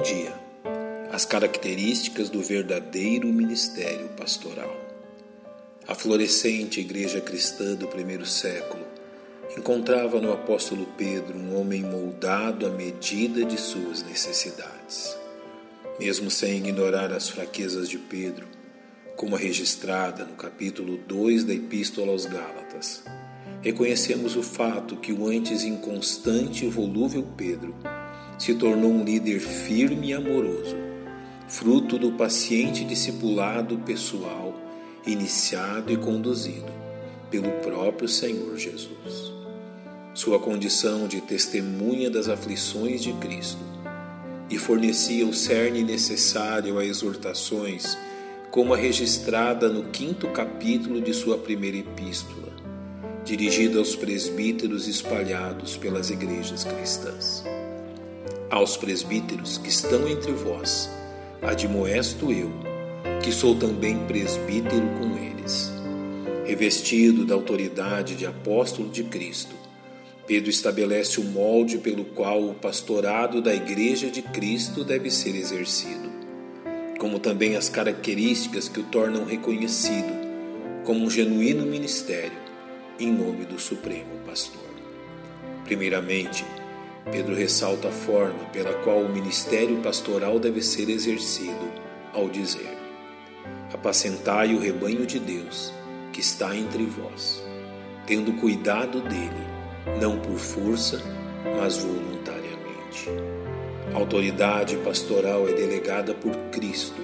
[0.00, 0.32] Bom dia.
[1.12, 4.74] As características do verdadeiro ministério pastoral.
[5.86, 8.82] A florescente igreja cristã do primeiro século
[9.54, 15.14] encontrava no apóstolo Pedro um homem moldado à medida de suas necessidades.
[15.98, 18.46] Mesmo sem ignorar as fraquezas de Pedro,
[19.16, 23.04] como registrada no capítulo 2 da Epístola aos Gálatas,
[23.60, 27.74] reconhecemos o fato que o antes inconstante e volúvel Pedro
[28.40, 30.74] se tornou um líder firme e amoroso,
[31.46, 34.54] fruto do paciente discipulado pessoal
[35.06, 36.72] iniciado e conduzido
[37.30, 39.30] pelo próprio Senhor Jesus.
[40.14, 43.60] Sua condição de testemunha das aflições de Cristo
[44.48, 47.96] e fornecia o cerne necessário a exortações,
[48.50, 52.48] como a registrada no quinto capítulo de sua primeira epístola,
[53.22, 57.44] dirigida aos presbíteros espalhados pelas igrejas cristãs
[58.50, 60.90] aos presbíteros que estão entre vós,
[61.40, 62.50] admoesto eu,
[63.22, 65.72] que sou também presbítero com eles.
[66.44, 69.54] Revestido da autoridade de apóstolo de Cristo,
[70.26, 76.10] Pedro estabelece o molde pelo qual o pastorado da Igreja de Cristo deve ser exercido,
[76.98, 80.20] como também as características que o tornam reconhecido
[80.84, 82.38] como um genuíno ministério
[82.98, 84.60] em nome do Supremo Pastor.
[85.64, 86.44] Primeiramente,
[87.10, 91.72] Pedro ressalta a forma pela qual o ministério pastoral deve ser exercido,
[92.12, 92.76] ao dizer:
[93.72, 95.72] Apacentai o rebanho de Deus
[96.12, 97.42] que está entre vós,
[98.06, 99.46] tendo cuidado dele,
[100.00, 101.02] não por força,
[101.58, 103.08] mas voluntariamente.
[103.94, 107.00] A autoridade pastoral é delegada por Cristo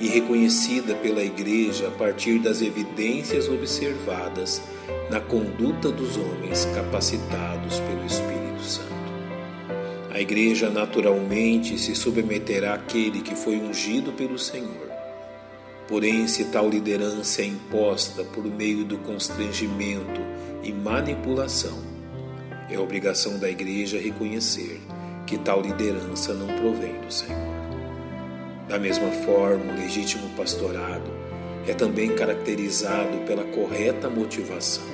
[0.00, 4.62] e reconhecida pela Igreja a partir das evidências observadas
[5.10, 8.33] na conduta dos homens capacitados pelo Espírito.
[10.14, 14.88] A igreja naturalmente se submeterá àquele que foi ungido pelo Senhor.
[15.88, 20.20] Porém, se tal liderança é imposta por meio do constrangimento
[20.62, 21.82] e manipulação,
[22.70, 24.80] é obrigação da igreja reconhecer
[25.26, 27.52] que tal liderança não provém do Senhor.
[28.68, 31.10] Da mesma forma, o legítimo pastorado
[31.66, 34.84] é também caracterizado pela correta motivação,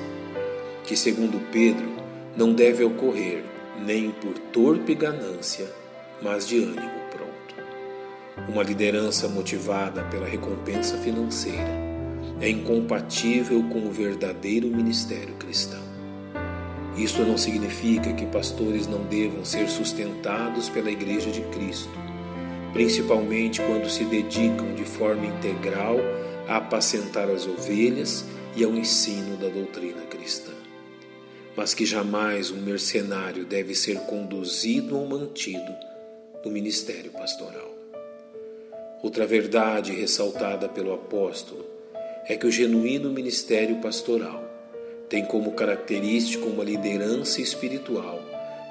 [0.87, 1.91] que, segundo Pedro,
[2.35, 5.67] não deve ocorrer nem por torpe ganância,
[6.23, 8.51] mas de ânimo pronto.
[8.51, 11.91] Uma liderança motivada pela recompensa financeira
[12.41, 15.81] é incompatível com o verdadeiro ministério cristão.
[16.97, 21.93] Isso não significa que pastores não devam ser sustentados pela Igreja de Cristo,
[22.73, 25.97] principalmente quando se dedicam de forma integral
[26.49, 28.25] a apacentar as ovelhas
[28.57, 30.53] e ao ensino da doutrina cristã
[31.61, 35.71] mas que jamais um mercenário deve ser conduzido ou mantido
[36.43, 37.71] no ministério pastoral.
[39.03, 41.67] Outra verdade ressaltada pelo apóstolo
[42.27, 44.43] é que o genuíno ministério pastoral
[45.07, 48.23] tem como característica uma liderança espiritual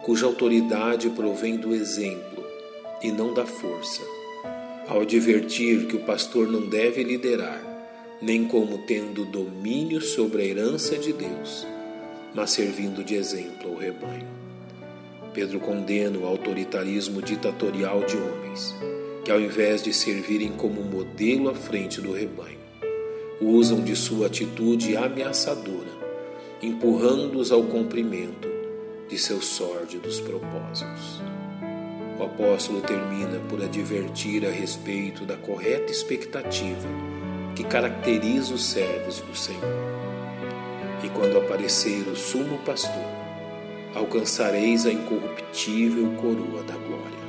[0.04, 2.44] cuja autoridade provém do exemplo
[3.04, 4.02] e não da força,
[4.88, 7.62] ao advertir que o pastor não deve liderar,
[8.20, 11.68] nem como tendo domínio sobre a herança de Deus
[12.34, 14.28] mas servindo de exemplo ao rebanho.
[15.34, 18.76] Pedro condena o autoritarismo ditatorial de homens,
[19.24, 22.60] que ao invés de servirem como modelo à frente do rebanho,
[23.42, 26.00] usam de sua atitude ameaçadora,
[26.62, 28.50] empurrando-os ao cumprimento
[29.08, 31.22] de seus sórdidos propósitos.
[32.20, 36.88] O apóstolo termina por advertir a respeito da correta expectativa
[37.56, 39.90] que caracteriza os servos do Senhor
[41.04, 43.20] e quando aparecer o sumo pastor,
[43.96, 47.20] alcançareis a incorruptível coroa da glória.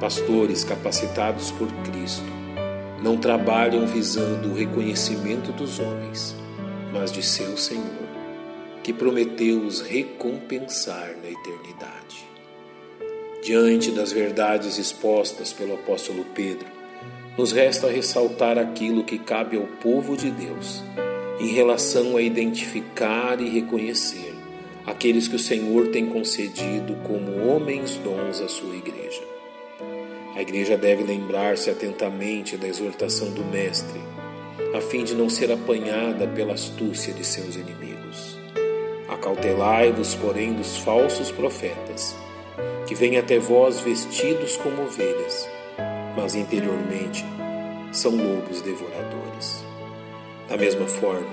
[0.00, 2.26] Pastores capacitados por Cristo
[3.02, 6.34] não trabalham visando o reconhecimento dos homens,
[6.92, 8.08] mas de seu Senhor,
[8.82, 12.26] que prometeu os recompensar na eternidade.
[13.42, 16.66] Diante das verdades expostas pelo apóstolo Pedro,
[17.36, 20.82] nos resta ressaltar aquilo que cabe ao povo de Deus
[21.40, 24.34] em relação a identificar e reconhecer
[24.86, 29.22] aqueles que o Senhor tem concedido como homens dons à sua igreja.
[30.36, 34.00] A igreja deve lembrar-se atentamente da exortação do Mestre,
[34.76, 38.36] a fim de não ser apanhada pela astúcia de seus inimigos.
[39.08, 42.16] Acautelai-vos, porém, dos falsos profetas,
[42.86, 45.48] que vêm até vós vestidos como ovelhas,
[46.16, 47.24] mas interiormente
[47.92, 49.64] são lobos devoradores.
[50.48, 51.26] Da mesma forma,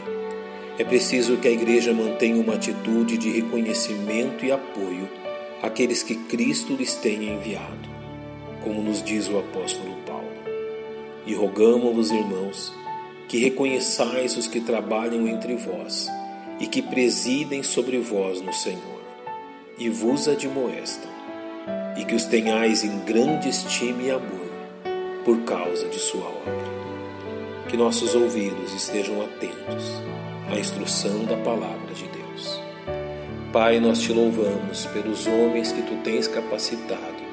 [0.77, 5.09] é preciso que a Igreja mantenha uma atitude de reconhecimento e apoio
[5.61, 7.89] àqueles que Cristo lhes tenha enviado.
[8.63, 10.29] como nos diz o apóstolo Paulo.
[11.25, 12.71] E rogamos-vos, irmãos,
[13.27, 16.07] que reconheçais os que trabalham entre vós
[16.59, 19.01] e que presidem sobre vós no Senhor,
[19.79, 21.09] e vos admoestam,
[21.97, 24.51] e que os tenhais em grande estima e amor
[25.25, 27.00] por causa de sua obra.
[27.71, 30.03] Que nossos ouvidos estejam atentos
[30.49, 32.61] à instrução da palavra de Deus.
[33.53, 37.23] Pai, nós te louvamos pelos homens que tu tens capacitado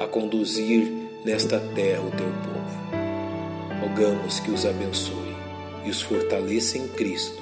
[0.00, 0.92] a conduzir
[1.24, 3.80] nesta terra o teu povo.
[3.80, 5.36] Rogamos que os abençoe
[5.84, 7.40] e os fortaleça em Cristo,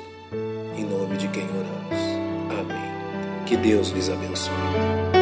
[0.77, 2.61] em nome de quem oramos.
[2.61, 3.45] Amém.
[3.47, 5.16] Que Deus lhes abençoe.